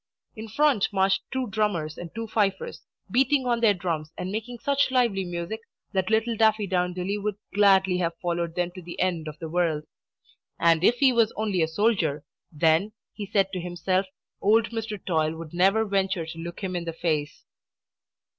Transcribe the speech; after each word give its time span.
In 0.35 0.47
front 0.47 0.91
marched 0.91 1.21
two 1.31 1.45
drummers 1.51 1.95
and 1.95 2.09
two 2.15 2.25
fifers, 2.25 2.81
beating 3.11 3.45
on 3.45 3.59
their 3.61 3.75
drums 3.75 4.11
and 4.17 4.31
making 4.31 4.57
such 4.57 4.89
lively 4.89 5.23
music 5.23 5.59
that 5.91 6.09
little 6.09 6.35
Daffydowndilly 6.35 7.19
would 7.21 7.35
gladly 7.53 7.99
have 7.99 8.17
followed 8.19 8.55
them 8.55 8.71
to 8.71 8.81
the 8.81 8.99
end 8.99 9.27
of 9.27 9.37
the 9.37 9.47
world. 9.47 9.83
And 10.59 10.83
if 10.83 10.95
he 10.95 11.13
was 11.13 11.31
only 11.35 11.61
a 11.61 11.67
soldier, 11.67 12.23
then, 12.51 12.93
he 13.13 13.27
said 13.27 13.51
to 13.53 13.59
himself, 13.61 14.07
old 14.41 14.71
Mr. 14.71 14.99
Toil 15.05 15.35
would 15.35 15.53
never 15.53 15.85
venture 15.85 16.25
to 16.25 16.39
look 16.39 16.61
him 16.63 16.75
in 16.75 16.85
the 16.85 16.93
face. 16.93 17.45